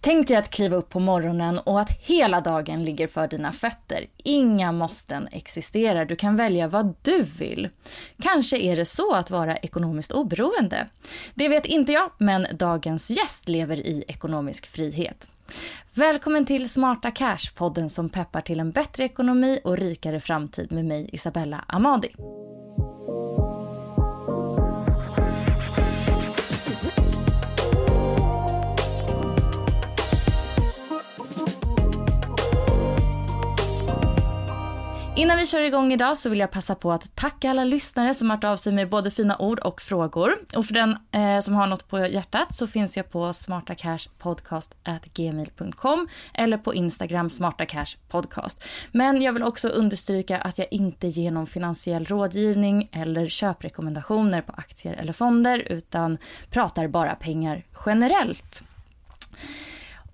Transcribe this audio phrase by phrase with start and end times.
[0.00, 4.06] Tänk dig att kliva upp på morgonen och att hela dagen ligger för dina fötter.
[4.16, 7.68] Inga måsten existerar, du kan välja vad du vill.
[8.22, 10.88] Kanske är det så att vara ekonomiskt oberoende.
[11.34, 15.28] Det vet inte jag, men dagens gäst lever i ekonomisk frihet.
[15.94, 20.84] Välkommen till Smarta Cash, podden som peppar till en bättre ekonomi och rikare framtid med
[20.84, 22.08] mig Isabella Amadi.
[35.18, 38.30] Innan vi kör igång idag så vill jag passa på att tacka alla lyssnare som
[38.30, 40.34] har hört av sig med både fina ord och frågor.
[40.56, 46.58] Och för den eh, som har något på hjärtat så finns jag på smartacashpodcast.gmail.com eller
[46.58, 48.64] på Instagram smartacashpodcast.
[48.92, 54.52] Men jag vill också understryka att jag inte ger någon finansiell rådgivning eller köprekommendationer på
[54.52, 56.18] aktier eller fonder utan
[56.50, 58.62] pratar bara pengar generellt.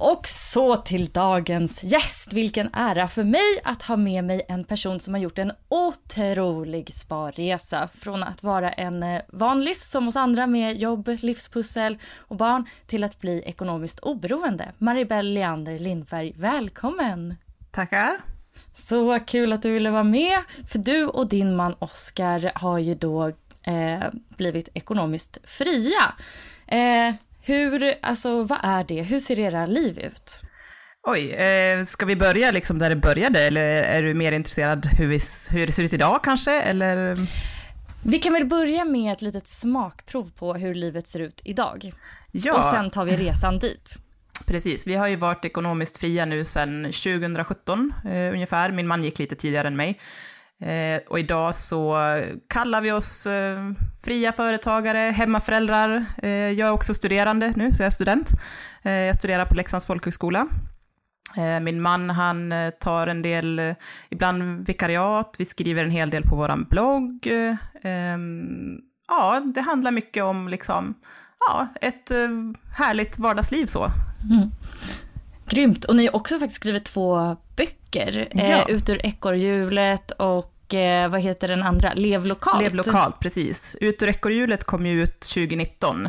[0.05, 2.33] Och så till dagens gäst.
[2.33, 6.95] Vilken ära för mig att ha med mig en person som har gjort en otrolig
[6.95, 7.89] sparresa.
[7.95, 13.05] Från att vara en eh, vanlig som oss andra med jobb, livspussel och barn till
[13.05, 14.73] att bli ekonomiskt oberoende.
[14.79, 17.34] Maribel Leander Lindberg, välkommen!
[17.71, 18.21] Tackar!
[18.75, 20.39] Så kul att du ville vara med,
[20.73, 23.27] för du och din man Oskar har ju då
[23.63, 26.15] eh, blivit ekonomiskt fria.
[26.67, 29.03] Eh, hur, alltså vad är det?
[29.03, 30.41] Hur ser era liv ut?
[31.06, 35.06] Oj, eh, ska vi börja liksom där det började eller är du mer intresserad hur,
[35.06, 35.19] vi,
[35.50, 37.16] hur det ser ut idag kanske eller?
[38.04, 41.92] Vi kan väl börja med ett litet smakprov på hur livet ser ut idag.
[42.30, 42.54] Ja.
[42.54, 43.94] Och sen tar vi resan dit.
[44.47, 48.72] Precis, vi har ju varit ekonomiskt fria nu sedan 2017 eh, ungefär.
[48.72, 49.98] Min man gick lite tidigare än mig.
[50.62, 51.97] Eh, och idag så
[52.49, 53.71] kallar vi oss eh,
[54.05, 56.05] fria företagare, hemmaföräldrar.
[56.23, 58.31] Eh, jag är också studerande nu, så jag är student.
[58.83, 60.47] Eh, jag studerar på Leksands folkhögskola.
[61.37, 63.75] Eh, min man han eh, tar en del,
[64.11, 67.27] ibland vikariat, vi skriver en hel del på vår blogg.
[67.83, 68.78] Ehm,
[69.09, 70.95] ja, det handlar mycket om liksom,
[71.49, 72.11] ja, ett
[72.77, 73.84] härligt vardagsliv så.
[74.31, 74.51] Mm.
[75.47, 75.84] Grymt.
[75.84, 78.65] Och ni har också faktiskt skrivit två böcker, ja.
[78.69, 81.93] Ut ur ekorrhjulet och eh, vad heter den andra?
[81.94, 82.62] Lev lokalt.
[82.62, 83.77] Lev lokalt, precis.
[83.81, 86.09] Ut ur ekorrhjulet kom ju ut 2019.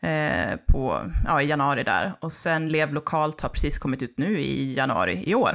[0.00, 2.12] Eh, på, ja, i januari där.
[2.20, 5.52] Och sen Lev lokalt har precis kommit ut nu i januari i år.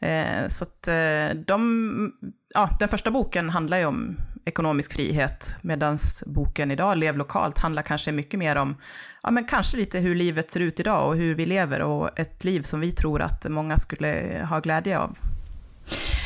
[0.00, 2.12] Eh, så att eh, de,
[2.54, 7.82] ja, den första boken handlar ju om ekonomisk frihet, medan boken idag, Lev lokalt, handlar
[7.82, 8.76] kanske mycket mer om,
[9.22, 12.44] ja men kanske lite hur livet ser ut idag och hur vi lever och ett
[12.44, 15.18] liv som vi tror att många skulle ha glädje av.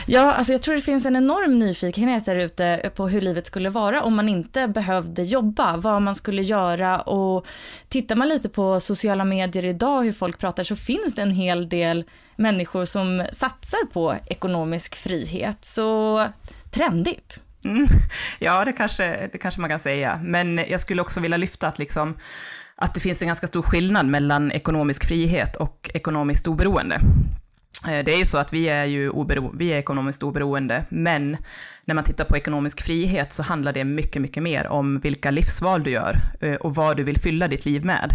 [0.06, 3.70] Ja, alltså jag tror det finns en enorm nyfikenhet där ute på hur livet skulle
[3.70, 7.46] vara om man inte behövde jobba, vad man skulle göra och
[7.88, 11.68] tittar man lite på sociala medier idag, hur folk pratar, så finns det en hel
[11.68, 12.04] del
[12.36, 15.64] människor som satsar på ekonomisk frihet.
[15.64, 16.26] Så
[16.70, 17.40] trendigt.
[17.64, 17.86] Mm.
[18.38, 20.20] Ja, det kanske, det kanske man kan säga.
[20.22, 22.16] Men jag skulle också vilja lyfta att, liksom,
[22.76, 27.00] att det finns en ganska stor skillnad mellan ekonomisk frihet och ekonomiskt oberoende.
[27.88, 31.36] Eh, det är ju så att vi är ju obero, vi är ekonomiskt oberoende, men
[31.84, 35.82] när man tittar på ekonomisk frihet så handlar det mycket, mycket mer om vilka livsval
[35.82, 38.12] du gör eh, och vad du vill fylla ditt liv med.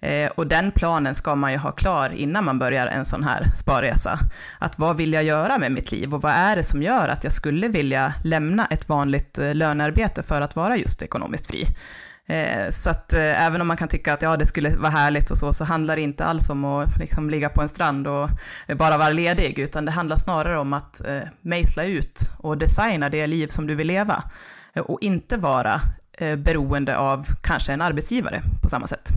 [0.00, 3.44] Eh, och den planen ska man ju ha klar innan man börjar en sån här
[3.56, 4.18] sparresa.
[4.58, 7.24] Att vad vill jag göra med mitt liv och vad är det som gör att
[7.24, 11.64] jag skulle vilja lämna ett vanligt lönearbete för att vara just ekonomiskt fri?
[12.28, 15.30] Eh, så att eh, även om man kan tycka att ja, det skulle vara härligt
[15.30, 18.28] och så, så handlar det inte alls om att liksom ligga på en strand och
[18.76, 23.26] bara vara ledig, utan det handlar snarare om att eh, mejsla ut och designa det
[23.26, 24.22] liv som du vill leva
[24.74, 25.80] eh, och inte vara
[26.12, 29.08] eh, beroende av kanske en arbetsgivare på samma sätt.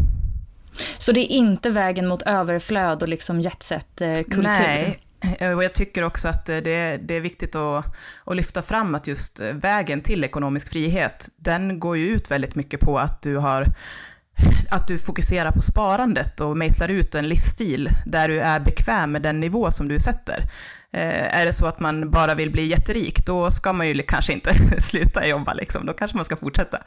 [0.98, 4.42] Så det är inte vägen mot överflöd och liksom jetset-kultur?
[4.44, 7.86] Nej, Eh, Eh, och jag tycker också att eh, det, det är viktigt att,
[8.26, 12.56] att, lyfta fram att just eh, vägen till ekonomisk frihet, den går ju ut väldigt
[12.56, 13.66] mycket på att du har
[14.70, 19.22] att du fokuserar på sparandet och mejslar ut en livsstil där du är bekväm med
[19.22, 20.44] den nivå som du sätter.
[20.94, 24.34] Eh, är det så att man bara vill bli jätterik, då ska man ju kanske
[24.34, 25.86] inte sluta jobba, liksom.
[25.86, 26.78] då kanske man ska fortsätta.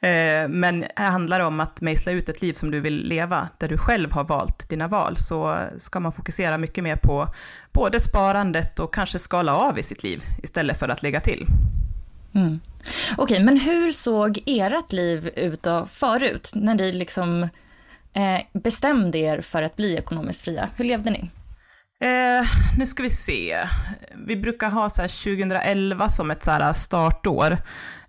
[0.00, 3.48] Eh, men här handlar det om att mejsla ut ett liv som du vill leva,
[3.58, 7.34] där du själv har valt dina val, så ska man fokusera mycket mer på
[7.72, 11.46] både sparandet och kanske skala av i sitt liv, istället för att lägga till.
[12.34, 12.60] Mm.
[13.16, 17.42] Okej, men hur såg ert liv ut då förut, när ni liksom
[18.12, 20.68] eh, bestämde er för att bli ekonomiskt fria?
[20.76, 21.30] Hur levde ni?
[22.02, 22.46] Eh,
[22.78, 23.58] nu ska vi se.
[24.26, 27.58] Vi brukar ha så 2011 som ett så startår.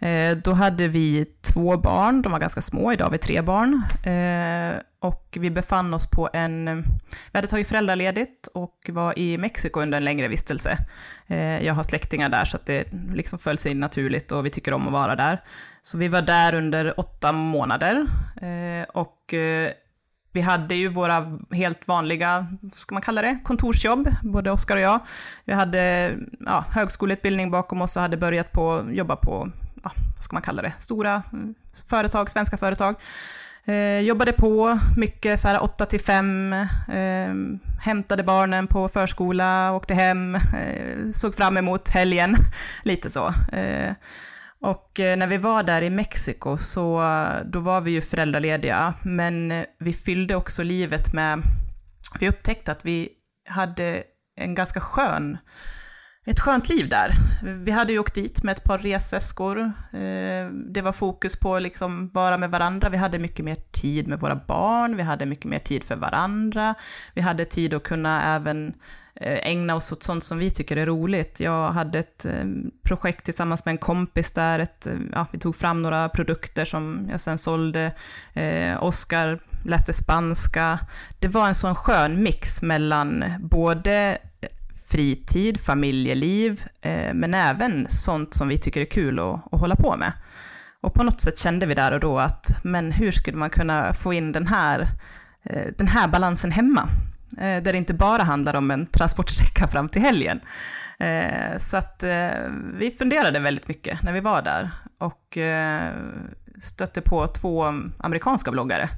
[0.02, 3.84] Eh, då hade vi två barn, de var ganska små, idag har vi tre barn.
[4.04, 6.84] Eh, och vi befann oss på en,
[7.32, 10.78] vi hade tagit föräldraledigt och var i Mexiko under en längre vistelse.
[11.28, 14.74] Eh, jag har släktingar där så att det liksom föll sig naturligt och vi tycker
[14.74, 15.42] om att vara där.
[15.82, 18.06] Så vi var där under åtta månader
[18.42, 19.72] eh, och eh,
[20.34, 24.82] vi hade ju våra helt vanliga, vad ska man kalla det, kontorsjobb, både Oskar och
[24.82, 25.00] jag.
[25.46, 29.52] Vi hade ja, högskoleutbildning bakom oss och hade börjat på, jobba på,
[29.84, 31.56] ja, vad ska man kalla det, stora mm,
[31.90, 32.96] företag, svenska företag.
[33.66, 37.34] Eh, jobbade på mycket så här 8 till 5, eh,
[37.82, 42.36] hämtade barnen på förskola, åkte hem, eh, såg fram emot helgen,
[42.84, 43.28] lite så.
[43.52, 43.94] Eh,
[44.62, 47.04] och eh, när vi var där i Mexiko så
[47.46, 51.42] då var vi ju föräldralediga, men eh, vi fyllde också livet med,
[52.20, 53.10] vi upptäckte att vi
[53.50, 54.04] hade
[54.36, 55.38] en ganska skön,
[56.26, 57.12] ett skönt liv där.
[57.44, 59.60] Vi hade ju åkt dit med ett par resväskor.
[59.94, 62.90] Eh, det var fokus på liksom vara med varandra.
[62.90, 64.98] Vi hade mycket mer tid med våra barn.
[64.98, 66.76] Vi hade mycket mer tid för varandra.
[67.14, 68.74] Vi hade tid att kunna även
[69.16, 71.40] eh, ägna oss åt sånt som vi tycker är roligt.
[71.40, 72.46] Jag hade ett eh,
[72.84, 77.22] projekt tillsammans med en kompis där, ett, ja, vi tog fram några produkter som jag
[77.22, 77.92] sen sålde.
[78.34, 80.80] Eh, Oskar läste spanska.
[81.20, 84.18] Det var en sån skön mix mellan både
[84.92, 89.98] fritid, familjeliv, eh, men även sånt som vi tycker är kul att, att hålla på
[89.98, 90.14] med.
[90.82, 93.94] Och på något sätt kände vi där och då att, men hur skulle man kunna
[93.94, 94.88] få in den här,
[95.44, 96.88] eh, den här balansen hemma?
[97.38, 100.40] Eh, där det inte bara handlar om en transportsträcka fram till helgen.
[101.00, 102.30] Eh, så att eh,
[102.78, 105.94] vi funderade väldigt mycket när vi var där och eh,
[106.60, 107.66] stötte på två
[107.98, 108.90] amerikanska bloggare.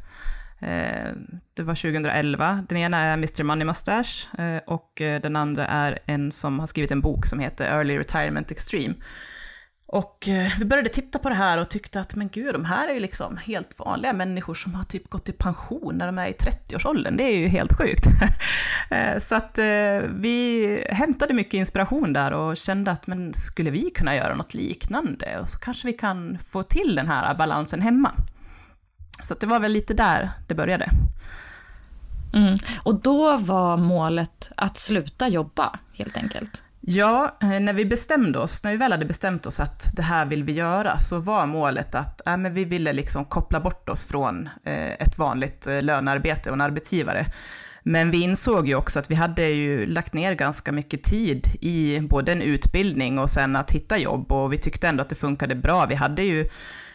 [0.63, 1.11] Eh,
[1.53, 2.65] det var 2011.
[2.69, 6.67] Den ena är Mr Money Mustache eh, och eh, den andra är en som har
[6.67, 8.93] skrivit en bok som heter Early Retirement Extreme.
[9.85, 10.29] Och
[10.59, 12.99] vi började titta på det här och tyckte att men gud, de här är ju
[12.99, 17.17] liksom helt vanliga människor som har typ gått i pension när de är i 30-årsåldern.
[17.17, 18.05] Det är ju helt sjukt.
[19.23, 19.59] Så att
[20.09, 25.39] vi hämtade mycket inspiration där och kände att men skulle vi kunna göra något liknande?
[25.39, 28.11] Och så kanske vi kan få till den här balansen hemma.
[29.23, 30.89] Så det var väl lite där det började.
[32.33, 32.59] Mm.
[32.83, 36.63] Och då var målet att sluta jobba, helt enkelt?
[36.85, 40.25] Ja, eh, när vi bestämde oss, när vi väl hade bestämt oss att det här
[40.25, 44.05] vill vi göra, så var målet att äh, men vi ville liksom koppla bort oss
[44.05, 47.25] från eh, ett vanligt eh, lönearbete och en arbetsgivare.
[47.83, 51.99] Men vi insåg ju också att vi hade ju lagt ner ganska mycket tid i
[51.99, 55.55] både en utbildning och sen att hitta jobb och vi tyckte ändå att det funkade
[55.55, 55.85] bra.
[55.85, 56.49] Vi hade ju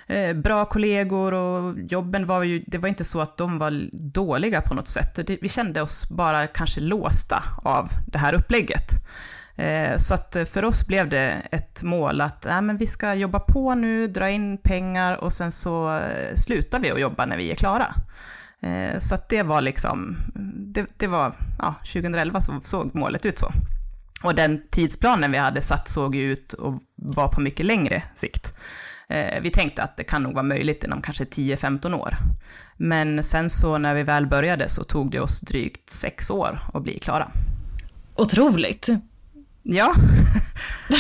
[0.09, 4.61] eh, bra kollegor och jobben var ju, det var inte så att de var dåliga
[4.61, 5.27] på något sätt.
[5.27, 8.91] Det, vi kände oss bara kanske låsta av det här upplägget.
[9.57, 13.15] Eh, så att eh, för oss blev det ett mål att äh, men vi ska
[13.15, 17.37] jobba på nu, dra in pengar och sen så eh, slutar vi att jobba när
[17.37, 17.95] vi är klara.
[18.61, 20.17] Eh, så att det var liksom,
[20.55, 23.53] det, det var, ja, 2011 så såg målet ut så.
[24.23, 28.55] Och den tidsplanen vi hade satt såg ju ut och var på mycket längre sikt.
[29.41, 32.17] Vi tänkte att det kan nog vara möjligt inom kanske 10-15 år.
[32.77, 36.83] Men sen så när vi väl började så tog det oss drygt sex år att
[36.83, 37.29] bli klara.
[38.15, 38.89] Otroligt.
[39.63, 39.95] Ja.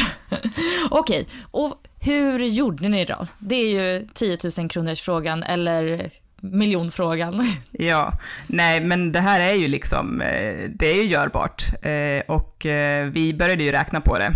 [0.90, 3.26] Okej, och hur gjorde ni då?
[3.38, 6.10] Det är ju 10 000 kronors frågan eller
[6.40, 7.46] miljonfrågan.
[7.70, 8.12] Ja,
[8.46, 13.06] nej men det här är ju liksom, eh, det är ju görbart eh, och eh,
[13.06, 14.30] vi började ju räkna på det.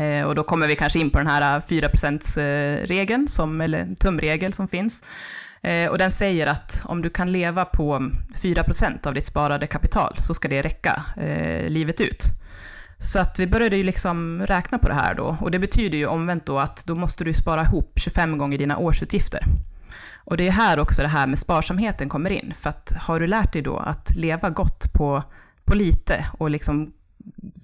[0.00, 3.94] Eh, och då kommer vi kanske in på den här eh, 4%-regeln, eh, som, eller
[3.94, 5.04] tumregel som finns.
[5.90, 8.10] Och den säger att om du kan leva på
[8.42, 11.02] 4% av ditt sparade kapital så ska det räcka
[11.68, 12.24] livet ut.
[12.98, 16.06] Så att vi började ju liksom räkna på det här då och det betyder ju
[16.06, 19.44] omvänt då att då måste du spara ihop 25 gånger dina årsutgifter.
[20.16, 23.26] Och det är här också det här med sparsamheten kommer in, för att har du
[23.26, 25.22] lärt dig då att leva gott på,
[25.64, 26.92] på lite och liksom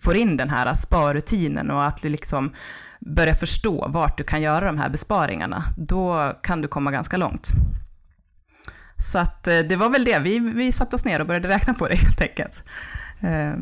[0.00, 2.52] får in den här sparrutinen och att du liksom
[3.00, 7.48] börjar förstå vart du kan göra de här besparingarna, då kan du komma ganska långt.
[8.98, 11.74] Så att eh, det var väl det, vi, vi satte oss ner och började räkna
[11.74, 12.64] på det helt enkelt.
[13.20, 13.54] Eh.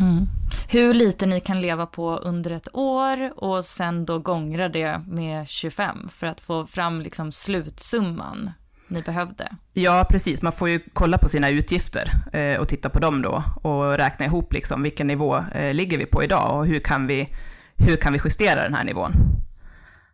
[0.00, 0.26] Mm.
[0.68, 5.48] Hur lite ni kan leva på under ett år och sen då gångra det med
[5.48, 8.50] 25 för att få fram liksom slutsumman
[8.88, 9.48] ni behövde.
[9.72, 10.42] Ja, precis.
[10.42, 14.26] Man får ju kolla på sina utgifter eh, och titta på dem då och räkna
[14.26, 17.28] ihop liksom vilken nivå eh, ligger vi på idag och hur kan vi,
[17.76, 19.12] hur kan vi justera den här nivån.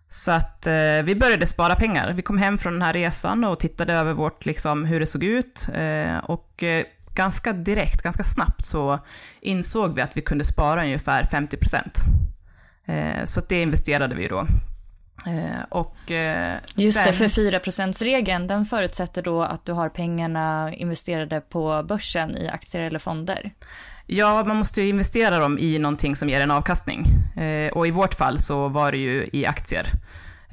[0.08, 2.12] Så att eh, vi började spara pengar.
[2.12, 5.24] Vi kom hem från den här resan och tittade över vårt, liksom, hur det såg
[5.24, 5.68] ut.
[5.74, 8.98] Eh, och eh, ganska direkt, ganska snabbt så
[9.40, 11.98] insåg vi att vi kunde spara ungefär 50 procent.
[12.86, 14.46] Eh, så det investerade vi då.
[15.26, 17.06] Eh, och, eh, Just sen...
[17.06, 17.60] det, för 4
[18.04, 23.52] regeln den förutsätter då att du har pengarna investerade på börsen i aktier eller fonder.
[24.06, 27.06] Ja, man måste ju investera dem i någonting som ger en avkastning.
[27.72, 29.86] och i vårt fall så var det ju i aktier.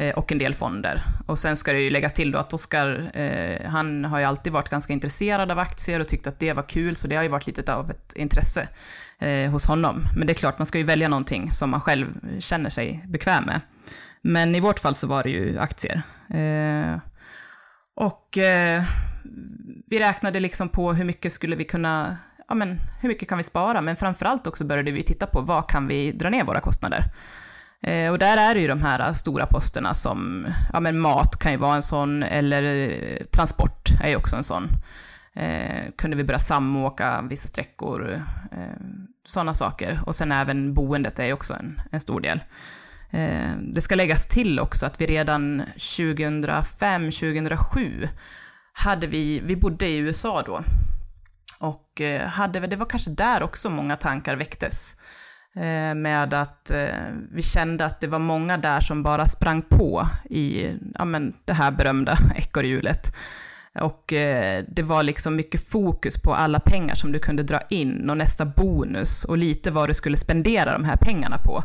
[0.01, 1.01] Eh, och en del fonder.
[1.25, 4.53] Och sen ska det ju läggas till då att Oskar, eh, han har ju alltid
[4.53, 7.29] varit ganska intresserad av aktier och tyckt att det var kul, så det har ju
[7.29, 8.67] varit lite av ett intresse
[9.19, 10.03] eh, hos honom.
[10.17, 12.07] Men det är klart, man ska ju välja någonting som man själv
[12.39, 13.61] känner sig bekväm med.
[14.21, 16.01] Men i vårt fall så var det ju aktier.
[16.29, 16.99] Eh,
[17.95, 18.83] och eh,
[19.87, 23.43] vi räknade liksom på hur mycket skulle vi kunna, ja men hur mycket kan vi
[23.43, 23.81] spara?
[23.81, 27.03] Men framförallt också började vi titta på vad kan vi dra ner våra kostnader?
[27.83, 31.51] Eh, och där är det ju de här stora posterna som, ja men mat kan
[31.51, 34.67] ju vara en sån, eller eh, transport är ju också en sån.
[35.33, 38.81] Eh, kunde vi börja samåka vissa sträckor, eh,
[39.25, 39.99] sådana saker.
[40.05, 42.39] Och sen även boendet är ju också en, en stor del.
[43.11, 48.09] Eh, det ska läggas till också att vi redan 2005-2007
[48.73, 50.63] hade vi, vi bodde i USA då,
[51.59, 54.95] och eh, hade, det var kanske där också många tankar väcktes
[55.55, 56.87] Eh, med att eh,
[57.31, 61.53] vi kände att det var många där som bara sprang på i ja, men det
[61.53, 63.15] här berömda ekorrhjulet.
[63.81, 68.09] Och eh, det var liksom mycket fokus på alla pengar som du kunde dra in
[68.09, 71.63] och nästa bonus och lite vad du skulle spendera de här pengarna på.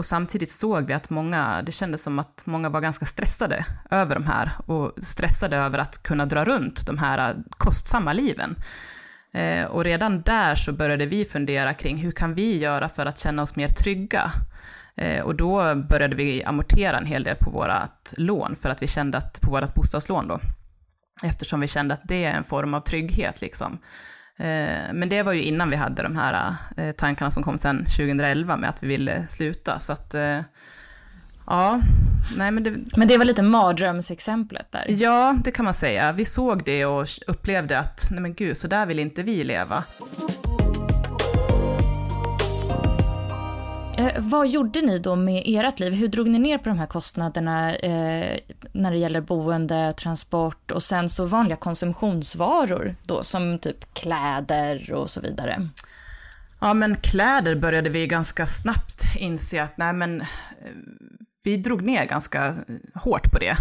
[0.00, 4.14] Och samtidigt såg vi att många, det kändes som att många var ganska stressade över
[4.14, 8.56] de här och stressade över att kunna dra runt de här kostsamma liven.
[9.32, 13.18] Eh, och redan där så började vi fundera kring hur kan vi göra för att
[13.18, 14.32] känna oss mer trygga?
[14.96, 18.86] Eh, och då började vi amortera en hel del på vårt lån, för att vi
[18.86, 20.40] kände att, på vårt bostadslån då,
[21.22, 23.78] eftersom vi kände att det är en form av trygghet liksom.
[24.40, 26.54] Eh, men det var ju innan vi hade de här
[26.92, 30.14] tankarna som kom sen 2011 med att vi ville sluta, så att
[31.46, 31.80] Ja,
[32.36, 32.74] nej men det...
[32.96, 34.84] Men det var lite mardrömsexemplet där.
[34.88, 36.12] Ja, det kan man säga.
[36.12, 39.84] Vi såg det och upplevde att, nej men gud, så där vill inte vi leva.
[44.00, 45.92] Eh, vad gjorde ni då med ert liv?
[45.92, 48.38] Hur drog ni ner på de här kostnaderna eh,
[48.72, 55.10] när det gäller boende, transport och sen så vanliga konsumtionsvaror då som typ kläder och
[55.10, 55.68] så vidare?
[56.60, 60.26] Ja, men kläder började vi ganska snabbt inse att nej men eh,
[61.42, 62.54] vi drog ner ganska eh,
[62.94, 63.56] hårt på det.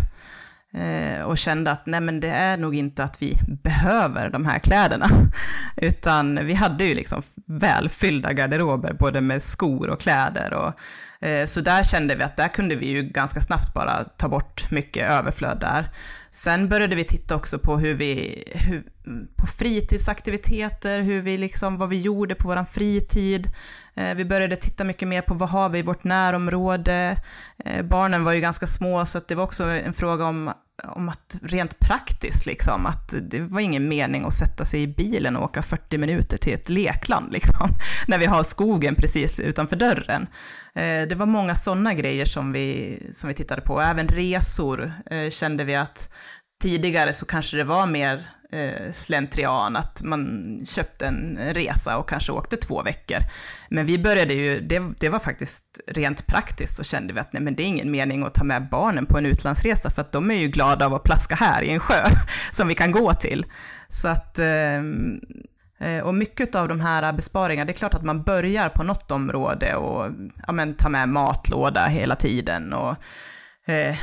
[0.73, 4.59] Eh, och kände att nej men det är nog inte att vi behöver de här
[4.59, 5.07] kläderna.
[5.77, 10.53] Utan vi hade ju liksom välfyllda garderober, både med skor och kläder.
[10.53, 14.29] Och, eh, så där kände vi att där kunde vi ju ganska snabbt bara ta
[14.29, 15.89] bort mycket överflöd där.
[16.31, 18.83] Sen började vi titta också på hur vi, hur,
[19.35, 23.47] på fritidsaktiviteter, hur vi liksom, vad vi gjorde på vår fritid.
[23.95, 27.21] Eh, vi började titta mycket mer på vad har vi i vårt närområde.
[27.65, 30.51] Eh, barnen var ju ganska små, så det var också en fråga om,
[30.83, 35.35] om att rent praktiskt, liksom, att det var ingen mening att sätta sig i bilen
[35.35, 37.69] och åka 40 minuter till ett lekland, liksom,
[38.07, 40.27] när vi har skogen precis utanför dörren.
[40.73, 43.81] Eh, det var många sådana grejer som vi, som vi tittade på.
[43.81, 46.09] Även resor eh, kände vi att
[46.59, 52.31] tidigare så kanske det var mer eh, slentrian, att man köpte en resa och kanske
[52.31, 53.17] åkte två veckor.
[53.69, 57.41] Men vi började ju, det, det var faktiskt rent praktiskt, så kände vi att nej,
[57.41, 60.31] men det är ingen mening att ta med barnen på en utlandsresa, för att de
[60.31, 62.05] är ju glada av att plaska här i en sjö
[62.51, 63.45] som vi kan gå till.
[63.89, 64.83] Så att, eh,
[65.79, 69.11] eh, och mycket av de här besparingarna, det är klart att man börjar på något
[69.11, 70.11] område och
[70.47, 72.95] ja, men, ta med matlåda hela tiden och
[73.65, 73.97] eh,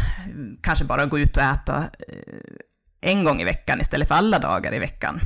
[0.62, 4.74] kanske bara gå ut och äta eh, en gång i veckan istället för alla dagar
[4.74, 5.20] i veckan.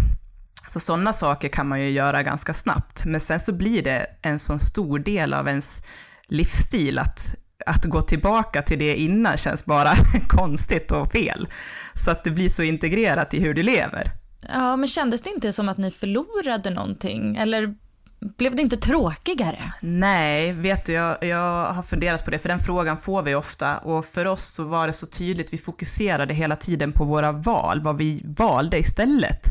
[0.69, 4.39] Så sådana saker kan man ju göra ganska snabbt, men sen så blir det en
[4.39, 5.83] sån stor del av ens
[6.29, 9.91] livsstil att, att gå tillbaka till det innan känns bara
[10.29, 11.49] konstigt och fel.
[11.95, 14.11] Så att det blir så integrerat i hur du lever.
[14.49, 17.37] Ja, men kändes det inte som att ni förlorade någonting?
[17.37, 17.75] Eller
[18.21, 19.59] blev det inte tråkigare?
[19.81, 23.79] Nej, vet du, jag, jag har funderat på det, för den frågan får vi ofta.
[23.79, 27.81] Och för oss så var det så tydligt, vi fokuserade hela tiden på våra val,
[27.83, 29.47] vad vi valde istället.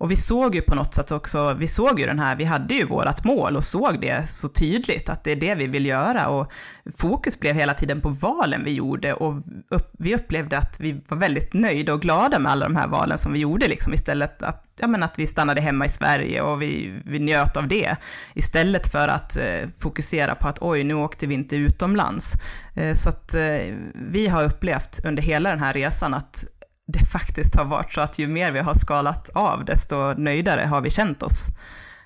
[0.00, 2.74] Och vi såg ju på något sätt också, vi såg ju den här, vi hade
[2.74, 6.28] ju vårat mål och såg det så tydligt att det är det vi vill göra
[6.28, 6.52] och
[6.96, 11.16] fokus blev hela tiden på valen vi gjorde och upp, vi upplevde att vi var
[11.16, 14.64] väldigt nöjda och glada med alla de här valen som vi gjorde liksom istället att,
[14.78, 17.96] ja men att vi stannade hemma i Sverige och vi, vi njöt av det
[18.34, 22.32] istället för att eh, fokusera på att oj, nu åkte vi inte utomlands.
[22.74, 26.44] Eh, så att eh, vi har upplevt under hela den här resan att
[26.92, 30.80] det faktiskt har varit så att ju mer vi har skalat av, desto nöjdare har
[30.80, 31.48] vi känt oss.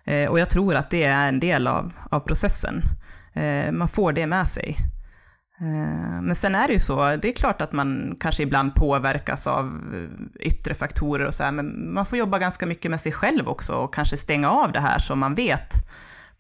[0.04, 2.82] Eh, och jag tror att det är en del av, av processen.
[3.32, 4.76] Eh, man får det med sig.
[5.60, 9.46] Eh, men sen är det ju så, det är klart att man kanske ibland påverkas
[9.46, 9.64] av
[9.94, 13.48] eh, yttre faktorer och så här, men man får jobba ganska mycket med sig själv
[13.48, 15.72] också och kanske stänga av det här som man vet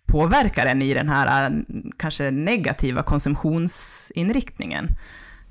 [0.06, 1.56] påverkar en i den här eh,
[1.96, 4.88] kanske negativa konsumtionsinriktningen.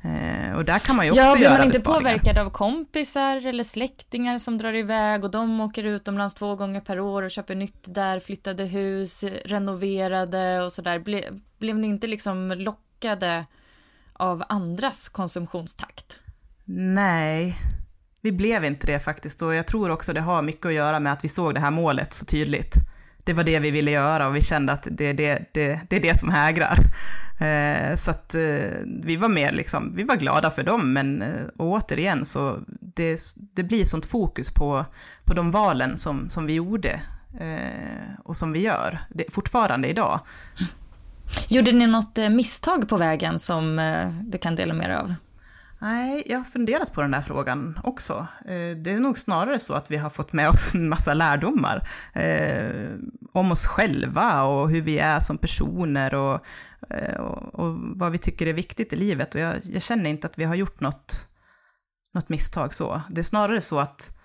[0.03, 3.45] Eh, och där kan man ju också ja, blir göra man inte påverkad av kompisar
[3.45, 7.55] eller släktingar som drar iväg och de åker utomlands två gånger per år och köper
[7.55, 11.00] nytt där, flyttade hus, renoverade och sådär.
[11.00, 11.24] Ble,
[11.60, 13.45] blev ni inte liksom lockade
[14.13, 16.19] av andras konsumtionstakt?
[16.65, 17.57] Nej,
[18.22, 19.41] vi blev inte det faktiskt.
[19.41, 21.72] Och jag tror också det har mycket att göra med att vi såg det här
[21.72, 22.75] målet så tydligt.
[23.24, 25.96] Det var det vi ville göra och vi kände att det är det, det, det,
[25.96, 26.77] är det som hägrar.
[27.40, 28.42] Eh, så att eh,
[29.03, 33.20] vi var mer liksom, vi var glada för dem, men eh, återigen så det,
[33.53, 34.86] det blir sånt fokus på,
[35.25, 37.01] på de valen som, som vi gjorde
[37.40, 40.20] eh, och som vi gör det, fortfarande idag.
[41.50, 45.16] Gjorde ni något eh, misstag på vägen som eh, du kan dela med er av?
[45.83, 48.27] Nej, jag har funderat på den där frågan också.
[48.46, 51.87] Eh, det är nog snarare så att vi har fått med oss en massa lärdomar
[52.13, 52.89] eh,
[53.33, 56.46] om oss själva och hur vi är som personer och,
[56.89, 59.35] eh, och, och vad vi tycker är viktigt i livet.
[59.35, 61.29] Och jag, jag känner inte att vi har gjort något,
[62.13, 63.01] något misstag så.
[63.09, 64.17] Det är snarare så att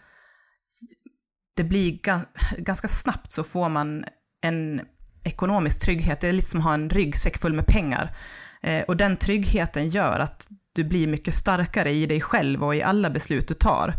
[1.56, 2.26] det blir ga-
[2.58, 4.04] ganska snabbt så får man
[4.40, 4.80] en
[5.24, 6.20] ekonomisk trygghet.
[6.20, 8.16] Det är lite som att ha en ryggsäck full med pengar.
[8.62, 12.82] Eh, och den tryggheten gör att du blir mycket starkare i dig själv och i
[12.82, 13.94] alla beslut du tar.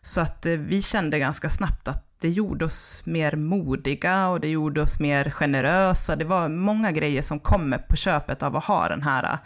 [0.00, 4.48] Så att eh, vi kände ganska snabbt att det gjorde oss mer modiga och det
[4.48, 6.16] gjorde oss mer generösa.
[6.16, 9.38] Det var många grejer som kommer på köpet av att ha den här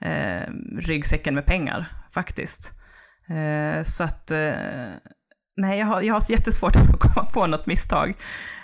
[0.00, 2.72] eh, ryggsäcken med pengar, faktiskt.
[3.28, 4.88] Eh, så att, eh,
[5.60, 8.14] nej, jag har, jag har jättesvårt att komma på något misstag.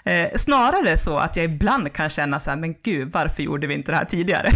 [0.05, 3.75] Eh, snarare så att jag ibland kan känna så här, men gud, varför gjorde vi
[3.75, 4.49] inte det här tidigare?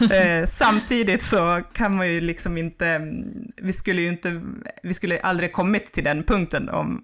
[0.14, 3.24] eh, samtidigt så kan man ju liksom inte, mm,
[3.56, 4.40] vi skulle ju inte,
[4.82, 7.02] vi skulle aldrig kommit till den punkten om,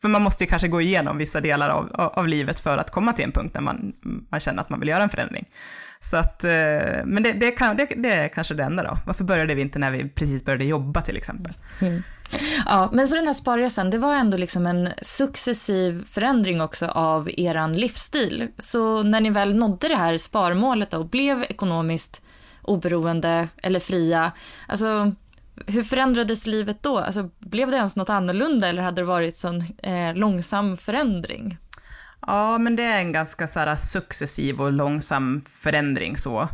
[0.00, 2.90] för man måste ju kanske gå igenom vissa delar av, av, av livet för att
[2.90, 3.92] komma till en punkt där man,
[4.30, 5.46] man känner att man vill göra en förändring.
[6.02, 6.50] Så att, eh,
[7.04, 8.98] men det, det, kan, det, det är kanske det enda då.
[9.06, 11.52] Varför började vi inte när vi precis började jobba till exempel?
[11.80, 12.02] Mm.
[12.66, 17.30] Ja, men så den här sparresan, det var ändå liksom en successiv förändring också av
[17.36, 18.48] eran livsstil.
[18.58, 22.22] Så när ni väl nådde det här sparmålet och blev ekonomiskt
[22.62, 24.32] oberoende eller fria,
[24.68, 25.12] alltså
[25.66, 26.98] hur förändrades livet då?
[26.98, 31.58] Alltså, blev det ens något annorlunda eller hade det varit sån eh, långsam förändring?
[32.26, 36.48] Ja, men det är en ganska så här, successiv och långsam förändring så.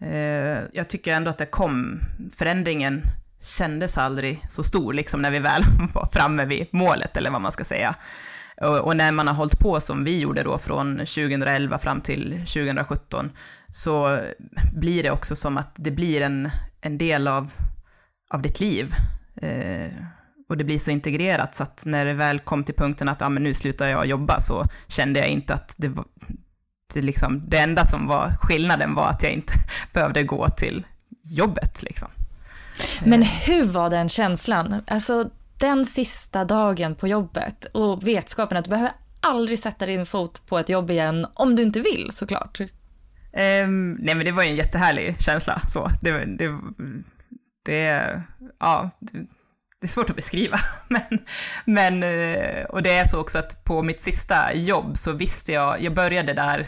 [0.00, 2.00] Eh, jag tycker ändå att det kom,
[2.36, 3.02] förändringen
[3.40, 5.62] kändes aldrig så stor, liksom när vi väl
[5.94, 7.94] var framme vid målet, eller vad man ska säga.
[8.60, 12.30] Och, och, när man har hållit på som vi gjorde då från 2011 fram till
[12.32, 13.30] 2017,
[13.68, 14.20] så
[14.74, 16.50] blir det också som att det blir en,
[16.80, 17.50] en del av,
[18.30, 18.94] av ditt liv.
[19.42, 19.92] Eh,
[20.48, 23.28] och det blir så integrerat så att när det väl kom till punkten att ah,
[23.28, 26.04] men nu slutar jag jobba så kände jag inte att det var,
[26.94, 29.52] det, liksom, det enda som var skillnaden var att jag inte
[29.92, 30.86] behövde gå till
[31.24, 32.08] jobbet liksom.
[33.04, 34.82] Men hur var den känslan?
[34.86, 40.46] Alltså den sista dagen på jobbet och vetskapen att du behöver aldrig sätta din fot
[40.46, 42.60] på ett jobb igen om du inte vill såklart.
[42.60, 45.90] Um, nej men det var ju en jättehärlig känsla så.
[46.02, 46.60] Det, det,
[47.64, 48.22] det,
[48.60, 48.90] ja,
[49.84, 50.58] det, är svårt att beskriva.
[50.88, 51.18] Men,
[51.64, 55.82] men, eh, och det är så också att på mitt sista jobb så visste jag,
[55.82, 56.66] jag började där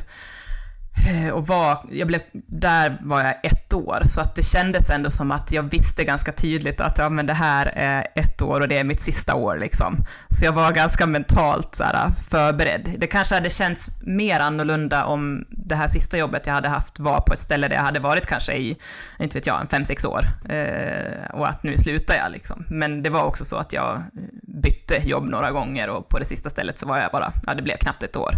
[1.04, 5.10] Eh, och var, jag blev, där var jag ett år, så att det kändes ändå
[5.10, 8.68] som att jag visste ganska tydligt att ja, men det här är ett år och
[8.68, 9.96] det är mitt sista år liksom.
[10.28, 12.94] Så jag var ganska mentalt så här, förberedd.
[12.98, 17.20] Det kanske hade känts mer annorlunda om det här sista jobbet jag hade haft var
[17.20, 18.76] på ett ställe där jag hade varit kanske i,
[19.18, 20.24] inte vet jag, en fem, sex år.
[20.48, 22.64] Eh, och att nu slutar jag liksom.
[22.68, 24.02] Men det var också så att jag
[24.42, 27.62] bytte jobb några gånger och på det sista stället så var jag bara, ja det
[27.62, 28.34] blev knappt ett år.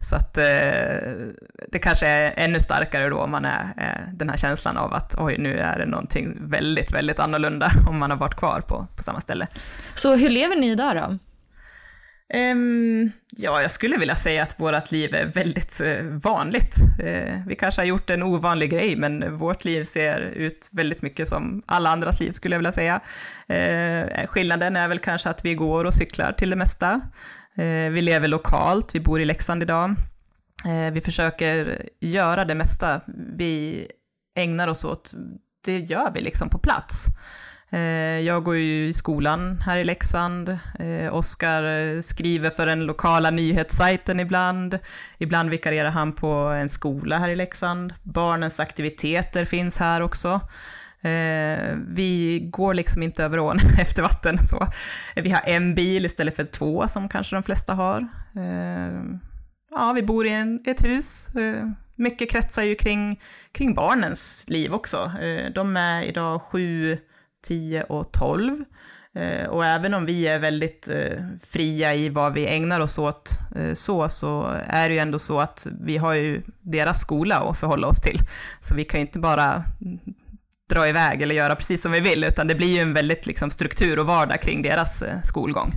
[0.00, 0.44] Så att eh,
[1.68, 5.14] det kanske är ännu starkare då om man är eh, den här känslan av att
[5.18, 9.02] oj, nu är det någonting väldigt, väldigt annorlunda om man har varit kvar på, på
[9.02, 9.46] samma ställe.
[9.94, 11.18] Så hur lever ni idag då?
[12.34, 16.76] Um, ja, jag skulle vilja säga att vårt liv är väldigt uh, vanligt.
[17.04, 21.28] Uh, vi kanske har gjort en ovanlig grej, men vårt liv ser ut väldigt mycket
[21.28, 23.00] som alla andras liv, skulle jag vilja säga.
[23.50, 27.00] Uh, skillnaden är väl kanske att vi går och cyklar till det mesta.
[27.56, 29.94] Eh, vi lever lokalt, vi bor i Leksand idag.
[30.64, 33.00] Eh, vi försöker göra det mesta
[33.36, 33.86] vi
[34.36, 35.14] ägnar oss åt,
[35.64, 37.06] det gör vi liksom på plats.
[37.70, 40.48] Eh, jag går ju i skolan här i Leksand.
[40.78, 44.78] Eh, Oskar eh, skriver för den lokala nyhetssajten ibland.
[45.18, 47.94] Ibland vikarierar han på en skola här i Leksand.
[48.02, 50.40] Barnens aktiviteter finns här också.
[51.00, 54.38] Eh, vi går liksom inte över ån efter vatten.
[54.46, 54.66] Så.
[55.16, 58.08] Vi har en bil istället för två som kanske de flesta har.
[58.36, 59.02] Eh,
[59.70, 61.28] ja, vi bor i en, ett hus.
[61.28, 63.20] Eh, mycket kretsar ju kring,
[63.52, 65.12] kring barnens liv också.
[65.20, 66.98] Eh, de är idag sju,
[67.46, 68.64] tio och tolv.
[69.16, 73.30] Eh, och även om vi är väldigt eh, fria i vad vi ägnar oss åt
[73.56, 77.58] eh, så, så är det ju ändå så att vi har ju deras skola att
[77.58, 78.18] förhålla oss till.
[78.60, 79.64] Så vi kan ju inte bara
[80.68, 83.50] dra iväg eller göra precis som vi vill, utan det blir ju en väldigt liksom,
[83.50, 85.72] struktur och vardag kring deras eh, skolgång.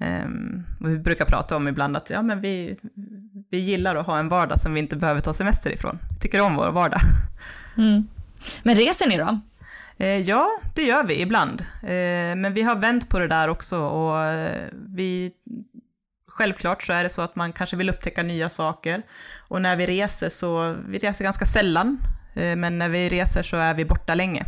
[0.00, 2.76] Um, vi brukar prata om ibland att ja, men vi,
[3.50, 5.98] vi gillar att ha en vardag som vi inte behöver ta semester ifrån.
[6.14, 7.00] Vi tycker om vår vardag.
[7.76, 8.08] Mm.
[8.62, 9.40] Men reser ni då?
[9.96, 11.60] Eh, ja, det gör vi ibland.
[11.82, 15.32] Eh, men vi har vänt på det där också och eh, vi
[16.38, 19.02] Självklart så är det så att man kanske vill upptäcka nya saker.
[19.48, 21.98] Och när vi reser så, vi reser ganska sällan.
[22.38, 24.44] Eh, men när vi reser så är vi borta länge.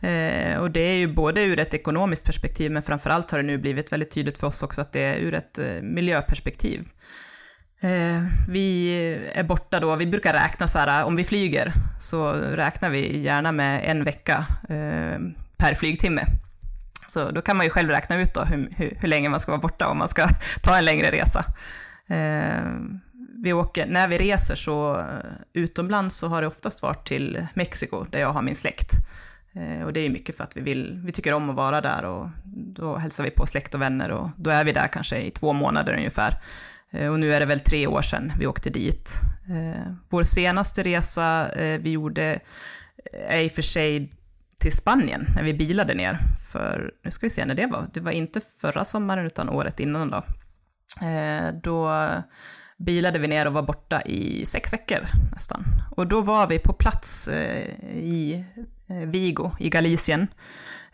[0.00, 3.58] Eh, och det är ju både ur ett ekonomiskt perspektiv, men framförallt har det nu
[3.58, 6.88] blivit väldigt tydligt för oss också att det är ur ett eh, miljöperspektiv.
[8.48, 8.98] Vi
[9.34, 13.52] är borta då, vi brukar räkna så här, om vi flyger så räknar vi gärna
[13.52, 14.44] med en vecka
[15.56, 16.24] per flygtimme.
[17.06, 19.52] Så då kan man ju själv räkna ut då hur, hur, hur länge man ska
[19.52, 20.28] vara borta om man ska
[20.62, 21.44] ta en längre resa
[23.44, 25.06] vi åker, när vi reser så eh,
[25.52, 28.90] utomlands så har det oftast varit till Mexiko, där jag har min släkt.
[29.52, 32.04] Eh, och det är mycket för att vi vill, vi tycker om att vara där
[32.04, 35.30] och då hälsar vi på släkt och vänner och då är vi där kanske i
[35.30, 36.40] två månader ungefär.
[36.90, 39.10] Eh, och nu är det väl tre år sedan vi åkte dit.
[40.08, 42.40] Vår senaste resa vi gjorde
[43.28, 44.12] är i och för sig
[44.60, 46.18] till Spanien, när vi bilade ner.
[46.52, 49.80] För, nu ska vi se när det var, det var inte förra sommaren utan året
[49.80, 50.22] innan då.
[51.62, 51.88] Då
[52.78, 55.64] bilade vi ner och var borta i sex veckor nästan.
[55.96, 58.44] Och då var vi på plats eh, i
[58.86, 60.26] eh, Vigo i Galicien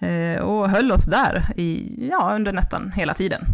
[0.00, 3.44] Eh, och höll oss där i, ja, under nästan hela tiden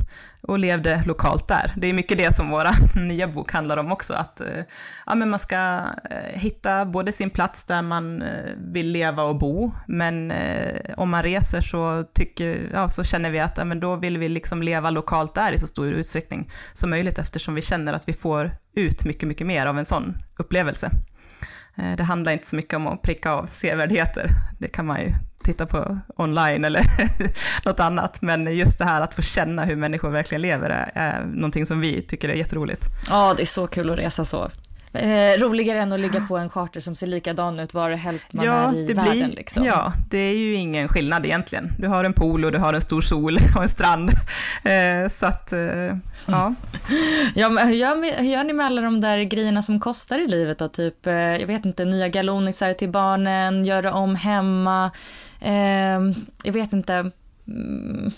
[0.41, 1.73] och levde lokalt där.
[1.77, 4.63] Det är mycket det som våra nya bok handlar om också, att eh,
[5.07, 8.25] ja, men man ska eh, hitta både sin plats där man
[8.57, 10.33] vill leva och bo, men
[10.97, 14.29] om man reser så, tycker, ja, så känner vi att ja, men då vill vi
[14.29, 18.13] liksom leva lokalt där i så stor utsträckning som möjligt, eftersom vi känner att vi
[18.13, 20.91] får ut mycket, mycket mer av en sån upplevelse.
[21.97, 25.13] Det handlar inte så mycket om att pricka av sevärdheter, det kan man ju
[25.47, 26.83] titta på online eller
[27.67, 28.23] något annat.
[28.23, 31.81] Men just det här att få känna hur människor verkligen lever är, är någonting som
[31.81, 32.87] vi tycker är jätteroligt.
[33.09, 34.51] Ja, det är så kul att resa så.
[34.97, 38.45] Eh, roligare än att ligga på en charter som ser likadan ut var helst man
[38.45, 39.13] ja, är i världen.
[39.13, 39.65] Blir, liksom.
[39.65, 41.73] Ja, det är ju ingen skillnad egentligen.
[41.79, 44.11] Du har en pool och du har en stor sol och en strand.
[44.65, 46.55] Eh, så att, eh, ja.
[47.35, 50.27] ja men hur, gör, hur gör ni med alla de där grejerna som kostar i
[50.27, 50.69] livet då?
[50.69, 54.91] Typ, eh, jag vet inte, nya galonisar till barnen, göra om hemma.
[55.47, 56.01] Eh,
[56.43, 57.11] jag vet inte.
[57.49, 58.13] Mm,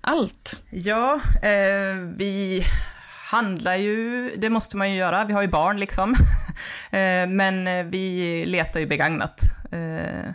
[0.00, 0.62] allt.
[0.70, 2.62] Ja, eh, vi
[3.30, 6.14] handlar ju, det måste man ju göra, vi har ju barn liksom.
[6.90, 9.40] Eh, men eh, vi letar ju begagnat.
[9.72, 10.30] Eh,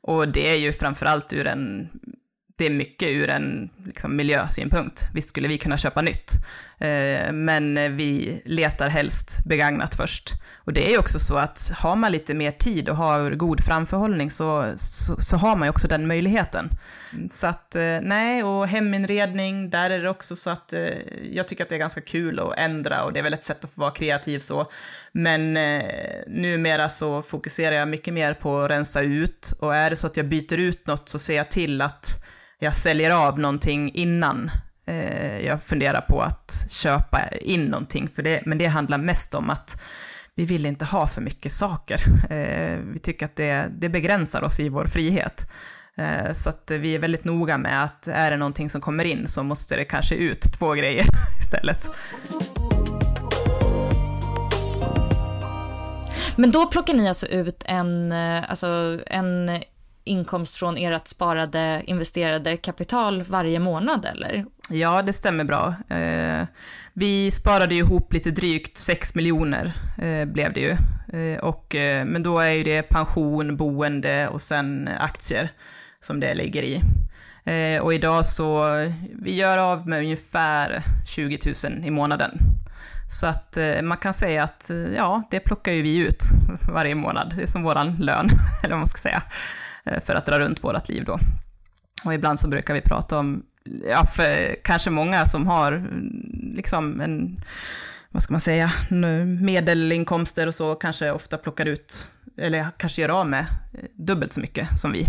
[0.00, 1.88] och det är ju framförallt ur en
[2.56, 5.02] det är mycket ur en liksom, miljösynpunkt.
[5.14, 6.32] Visst skulle vi kunna köpa nytt,
[7.32, 10.34] men vi letar helst begagnat först.
[10.66, 13.64] Och det är ju också så att har man lite mer tid och har god
[13.64, 16.70] framförhållning så, så, så har man ju också den möjligheten.
[17.30, 20.80] Så att eh, nej, och heminredning, där är det också så att eh,
[21.32, 23.64] jag tycker att det är ganska kul att ändra och det är väl ett sätt
[23.64, 24.70] att få vara kreativ så.
[25.12, 25.84] Men eh,
[26.26, 30.16] numera så fokuserar jag mycket mer på att rensa ut och är det så att
[30.16, 32.24] jag byter ut något så ser jag till att
[32.58, 34.52] jag säljer av någonting innan eh,
[34.86, 38.08] Eh, jag funderar på att köpa in någonting.
[38.14, 39.82] För det, men det handlar mest om att
[40.34, 42.00] vi vill inte ha för mycket saker.
[42.30, 45.50] Eh, vi tycker att det, det begränsar oss i vår frihet.
[45.96, 49.28] Eh, så att vi är väldigt noga med att är det någonting som kommer in
[49.28, 51.06] så måste det kanske ut två grejer
[51.40, 51.90] istället.
[56.36, 59.62] Men då plockar ni alltså ut en, eh, alltså en
[60.06, 64.44] inkomst från ert sparade, investerade kapital varje månad, eller?
[64.70, 65.74] Ja, det stämmer bra.
[65.88, 66.46] Eh,
[66.92, 70.76] vi sparade ju ihop lite drygt 6 miljoner, eh, blev det ju.
[71.20, 75.50] Eh, och, eh, men då är ju det pension, boende och sen aktier
[76.00, 76.82] som det ligger i.
[77.44, 78.64] Eh, och idag så,
[79.22, 82.38] vi gör av med ungefär 20 000 i månaden.
[83.08, 86.22] Så att eh, man kan säga att, eh, ja, det plockar ju vi ut
[86.72, 87.32] varje månad.
[87.36, 88.30] Det är som våran lön,
[88.62, 89.22] eller vad man ska säga.
[89.86, 91.18] Eh, för att dra runt vårt liv då.
[92.04, 93.42] Och ibland så brukar vi prata om,
[93.88, 97.40] ja, för kanske många som har mm, liksom en,
[98.10, 98.72] vad ska man säga,
[99.40, 104.40] medelinkomster och så kanske ofta plockar ut, eller kanske gör av med eh, dubbelt så
[104.40, 105.06] mycket som vi.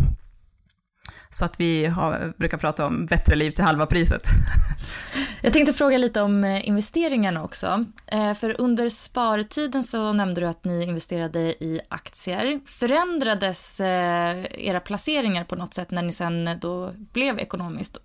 [1.29, 4.27] Så att vi har, brukar prata om bättre liv till halva priset.
[5.41, 7.85] Jag tänkte fråga lite om eh, investeringarna också.
[8.07, 12.59] Eh, för under spartiden så nämnde du att ni investerade i aktier.
[12.65, 17.97] Förändrades eh, era placeringar på något sätt när ni sen då blev ekonomiskt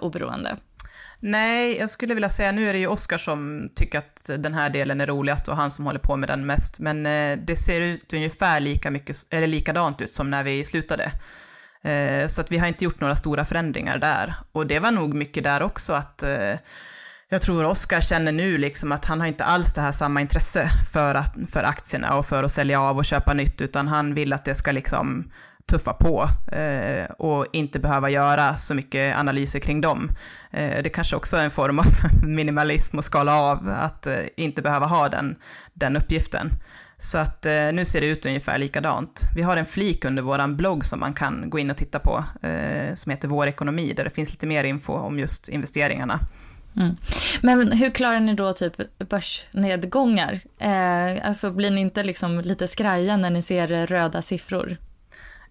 [0.00, 0.56] oberoende?
[1.20, 4.70] Nej, jag skulle vilja säga, nu är det ju Oskar som tycker att den här
[4.70, 7.02] delen är roligast och han som håller på med den mest, men
[7.46, 11.12] det ser ut ungefär lika mycket, eller likadant ut som när vi slutade.
[11.84, 14.34] Eh, så att vi har inte gjort några stora förändringar där.
[14.52, 16.54] Och det var nog mycket där också att eh,
[17.28, 20.68] jag tror Oskar känner nu liksom att han har inte alls det här samma intresse
[20.92, 24.32] för, att, för aktierna och för att sälja av och köpa nytt, utan han vill
[24.32, 25.30] att det ska liksom
[25.66, 30.10] tuffa på eh, och inte behöva göra så mycket analyser kring dem.
[30.50, 31.86] Eh, det kanske också är en form av
[32.22, 35.36] minimalism och skala av, att eh, inte behöva ha den,
[35.72, 36.50] den uppgiften.
[37.02, 39.22] Så att eh, nu ser det ut ungefär likadant.
[39.34, 42.24] Vi har en flik under vår blogg som man kan gå in och titta på,
[42.42, 46.20] eh, som heter Vår ekonomi, där det finns lite mer info om just investeringarna.
[46.76, 46.96] Mm.
[47.42, 48.72] Men hur klarar ni då typ
[49.08, 50.40] börsnedgångar?
[50.58, 54.76] Eh, alltså blir ni inte liksom lite skraja när ni ser röda siffror?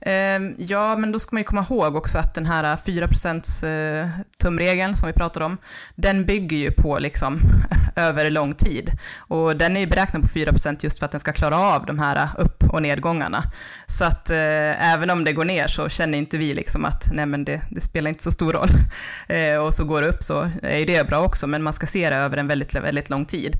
[0.02, 4.02] Ehm, ja, men då ska man ju komma ihåg också att den här äh, 4%
[4.02, 5.58] äh, tumregeln som vi pratade om,
[5.96, 7.40] den bygger ju på liksom
[7.96, 8.92] över lång tid.
[9.18, 12.00] Och den är ju beräknad på 4% just för att den ska klara av de
[12.00, 13.44] här äh, upp och nedgångarna.
[13.88, 17.26] Så att eh, även om det går ner så känner inte vi liksom att nej
[17.26, 18.70] men det, det spelar inte så stor roll.
[19.28, 21.88] Eh, och så går det upp så är ju det bra också, men man ska
[21.88, 23.60] se det över en väldigt, väldigt lång tid.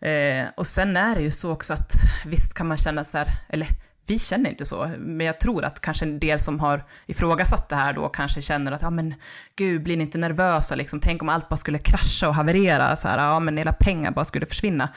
[0.00, 1.92] Eh, och sen är det ju så också att
[2.26, 3.68] visst kan man känna så här, eller
[4.10, 7.76] vi känner inte så, men jag tror att kanske en del som har ifrågasatt det
[7.76, 9.14] här då kanske känner att, ja men
[9.56, 13.08] gud, blir ni inte nervösa liksom, tänk om allt bara skulle krascha och haverera, så
[13.08, 14.88] här, ja men hela pengar bara skulle försvinna.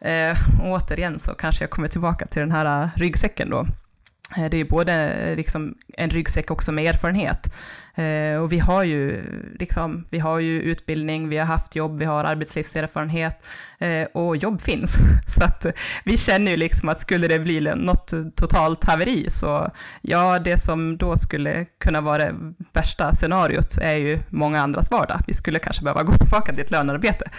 [0.00, 3.66] Eh, återigen så kanske jag kommer tillbaka till den här eh, ryggsäcken då.
[4.36, 7.54] Eh, det är både eh, liksom en ryggsäck också med erfarenhet.
[7.98, 9.22] Eh, och vi har, ju,
[9.58, 13.46] liksom, vi har ju utbildning, vi har haft jobb, vi har arbetslivserfarenhet
[14.12, 14.96] och jobb finns.
[15.26, 15.66] Så att
[16.04, 20.96] vi känner ju liksom att skulle det bli något totalt haveri så ja, det som
[20.96, 22.34] då skulle kunna vara det
[22.72, 25.20] värsta scenariot är ju många andras vardag.
[25.26, 27.30] Vi skulle kanske behöva gå tillbaka till ett lönearbete.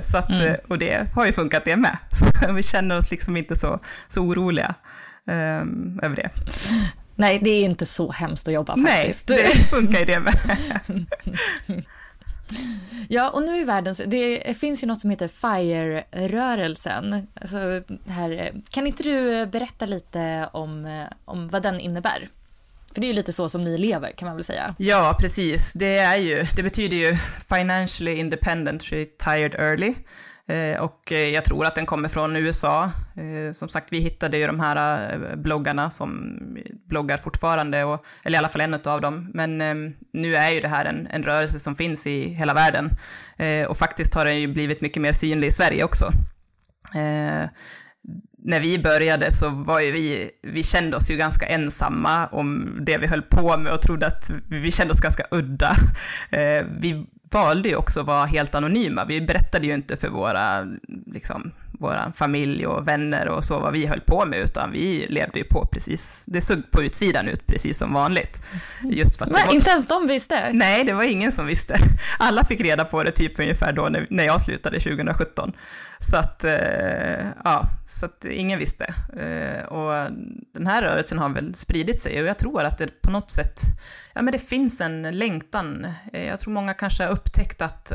[0.00, 0.56] Så att, mm.
[0.68, 1.96] Och det har ju funkat det med.
[2.12, 4.74] Så vi känner oss liksom inte så, så oroliga
[6.02, 6.30] över det.
[7.18, 9.28] Nej, det är inte så hemskt att jobba faktiskt.
[9.28, 10.34] Nej, det funkar ju det med.
[13.08, 17.26] Ja, och nu i världen, det finns ju något som heter FIRE-rörelsen.
[17.40, 17.82] Alltså,
[18.70, 22.28] kan inte du berätta lite om, om vad den innebär?
[22.92, 24.74] För det är ju lite så som ni lever kan man väl säga.
[24.78, 25.72] Ja, precis.
[25.72, 27.16] Det, är ju, det betyder ju
[27.48, 29.94] Financially Independent Retired Early.
[30.48, 32.84] Eh, och eh, jag tror att den kommer från USA.
[33.16, 36.38] Eh, som sagt, vi hittade ju de här bloggarna som
[36.88, 39.30] bloggar fortfarande, och, eller i alla fall en av dem.
[39.34, 42.90] Men ehm, nu är ju det här en, en rörelse som finns i hela världen.
[43.68, 46.10] Och faktiskt har den ju blivit mycket mer synlig i Sverige också
[48.44, 52.98] när vi började så var ju vi, vi kände oss ju ganska ensamma om det
[52.98, 55.76] vi höll på med och trodde att vi kände oss ganska udda.
[56.80, 59.04] Vi valde ju också att vara helt anonyma.
[59.04, 60.66] Vi berättade ju inte för våra,
[61.06, 65.38] liksom, våra familj och vänner och så vad vi höll på med, utan vi levde
[65.38, 68.42] ju på precis, det såg på utsidan ut precis som vanligt.
[68.82, 70.52] Just för att var, inte ens de visste?
[70.52, 71.76] Nej, det var ingen som visste.
[72.18, 75.52] Alla fick reda på det typ ungefär då när, när jag slutade 2017.
[76.00, 78.94] Så att, eh, ja, så att ingen visste.
[79.18, 80.10] Eh, och
[80.54, 83.60] den här rörelsen har väl spridit sig och jag tror att det på något sätt,
[84.14, 85.86] ja men det finns en längtan.
[86.12, 87.92] Eh, jag tror många kanske har upptäckt att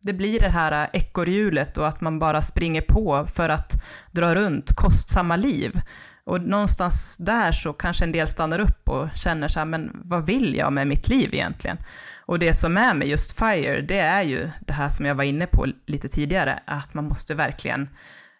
[0.00, 3.72] det blir det här ekorrhjulet och att man bara springer på för att
[4.12, 5.80] dra runt kostsamma liv.
[6.24, 10.26] Och någonstans där så kanske en del stannar upp och känner så här, men vad
[10.26, 11.78] vill jag med mitt liv egentligen?
[12.26, 15.24] Och det som är med just FIRE, det är ju det här som jag var
[15.24, 17.88] inne på lite tidigare, att man måste verkligen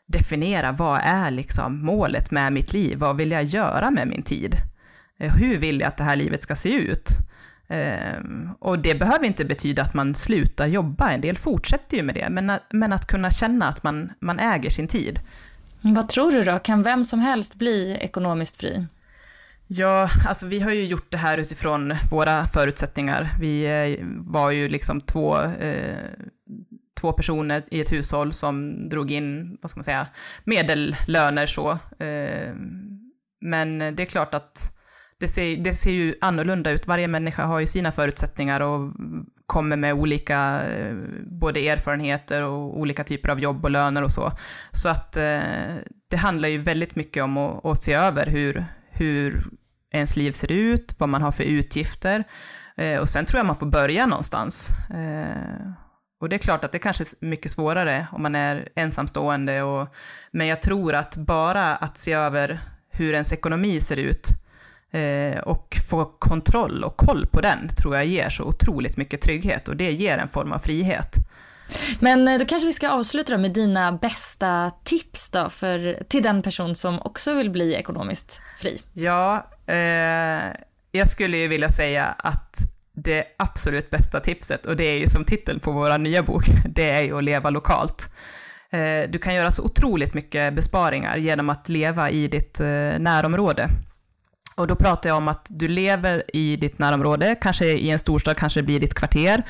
[0.07, 2.99] definiera vad är liksom målet med mitt liv?
[2.99, 4.55] Vad vill jag göra med min tid?
[5.21, 7.11] Eh, hur vill jag att det här livet ska se ut?
[7.71, 12.15] Um, och det behöver inte betyda att man slutar jobba, en del fortsätter ju med
[12.15, 15.21] det, men, men att kunna känna att man, man äger sin tid.
[15.81, 18.87] Vad tror du då, kan vem som helst bli ekonomiskt fri?
[19.67, 23.29] Ja, alltså vi har ju gjort det här utifrån våra förutsättningar.
[23.41, 25.97] Vi eh, var ju liksom två, eh,
[27.01, 30.07] två personer i ett hushåll som drog in, vad ska man säga,
[30.45, 31.71] medellöner så.
[31.99, 32.55] Eh,
[33.41, 34.78] men det är klart att
[35.21, 36.87] det ser, det ser ju annorlunda ut.
[36.87, 38.93] Varje människa har ju sina förutsättningar och
[39.47, 44.33] kommer med olika eh, både erfarenheter och olika typer av jobb och löner och så.
[44.73, 45.41] Så att eh,
[46.11, 49.51] det handlar ju väldigt mycket om att, att se över hur, hur
[49.91, 52.25] ens liv ser ut, vad man har för utgifter.
[52.77, 54.71] Eh, och sen tror jag man får börja någonstans.
[54.91, 55.73] Eh,
[56.21, 59.89] och det är klart att det kanske är mycket svårare om man är ensamstående, och,
[60.33, 64.48] men jag tror att bara att se över hur ens ekonomi ser ut eh,
[65.45, 69.77] och få kontroll och koll på den tror jag ger så otroligt mycket trygghet och
[69.77, 71.17] det ger en form av frihet.
[72.01, 76.43] Men eh, då kanske vi ska avsluta med dina bästa tips då för, till den
[76.43, 78.81] person som också vill bli ekonomiskt fri.
[78.93, 80.55] Ja, eh,
[80.93, 82.57] jag skulle ju vilja säga att
[82.93, 86.91] det absolut bästa tipset, och det är ju som titeln på vår nya bok, det
[86.91, 88.11] är ju att leva lokalt.
[88.71, 92.67] Eh, du kan göra så otroligt mycket besparingar genom att leva i ditt eh,
[92.99, 93.69] närområde.
[94.59, 98.37] Och då pratar jag om att du lever i ditt närområde, kanske i en storstad,
[98.37, 99.43] kanske det blir ditt kvarter.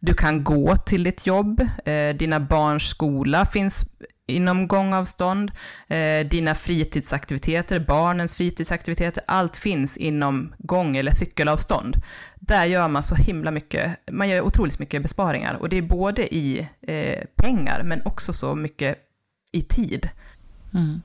[0.00, 3.84] Du kan gå till ditt jobb, eh, dina barns skola finns
[4.26, 5.52] inom gångavstånd,
[5.88, 11.96] eh, dina fritidsaktiviteter, barnens fritidsaktiviteter, allt finns inom gång eller cykelavstånd.
[12.34, 16.34] Där gör man så himla mycket, man gör otroligt mycket besparingar och det är både
[16.34, 18.98] i eh, pengar men också så mycket
[19.52, 20.08] i tid.
[20.74, 21.02] Mm.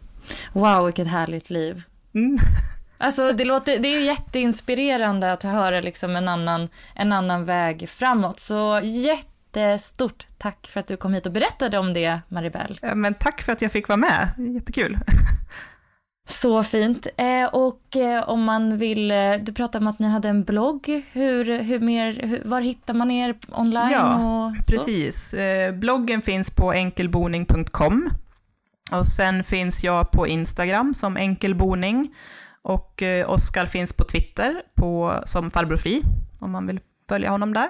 [0.54, 1.84] Wow, vilket härligt liv.
[2.14, 2.38] Mm.
[3.02, 8.40] Alltså det, låter, det är jätteinspirerande att höra liksom en, annan, en annan väg framåt.
[8.40, 12.80] Så jättestort tack för att du kom hit och berättade om det, Maribel.
[12.82, 14.98] Ja, men tack för att jag fick vara med, jättekul.
[16.30, 17.08] Så fint.
[17.18, 21.06] Eh, och eh, om man vill, eh, du pratade om att ni hade en blogg.
[21.12, 23.92] Hur, hur mer, var hittar man er online?
[23.92, 25.36] Ja, precis.
[25.74, 28.10] bloggen finns på enkelboning.com.
[28.92, 32.16] Och sen finns jag på Instagram som enkelboning.
[32.64, 36.02] Och eh, Oskar finns på Twitter på, som Farbror Fri,
[36.40, 37.70] om man vill följa honom där.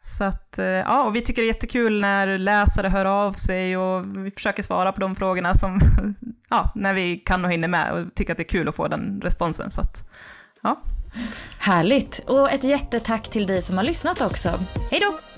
[0.00, 3.76] Så att, eh, ja, och vi tycker det är jättekul när läsare hör av sig
[3.76, 5.80] och vi försöker svara på de frågorna som,
[6.50, 8.88] ja, när vi kan och hinner med och tycker att det är kul att få
[8.88, 9.70] den responsen.
[9.70, 10.08] Så att,
[10.62, 10.82] ja.
[11.58, 12.18] Härligt!
[12.18, 14.60] Och ett jättetack till dig som har lyssnat också.
[14.90, 15.37] Hej då!